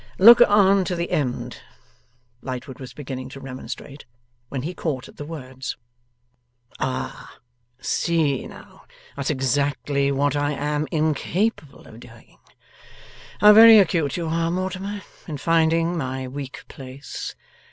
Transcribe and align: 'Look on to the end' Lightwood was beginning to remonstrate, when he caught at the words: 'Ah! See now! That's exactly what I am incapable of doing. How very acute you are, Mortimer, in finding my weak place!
'Look 0.17 0.41
on 0.41 0.83
to 0.85 0.95
the 0.95 1.11
end' 1.11 1.61
Lightwood 2.41 2.79
was 2.79 2.91
beginning 2.91 3.29
to 3.29 3.39
remonstrate, 3.39 4.05
when 4.49 4.63
he 4.63 4.73
caught 4.73 5.07
at 5.07 5.17
the 5.17 5.25
words: 5.25 5.77
'Ah! 6.79 7.37
See 7.79 8.47
now! 8.47 8.85
That's 9.15 9.29
exactly 9.29 10.11
what 10.11 10.35
I 10.35 10.53
am 10.53 10.87
incapable 10.89 11.85
of 11.87 11.99
doing. 11.99 12.39
How 13.41 13.53
very 13.53 13.77
acute 13.77 14.17
you 14.17 14.25
are, 14.27 14.49
Mortimer, 14.49 15.03
in 15.27 15.37
finding 15.37 15.95
my 15.99 16.27
weak 16.27 16.63
place! 16.67 17.35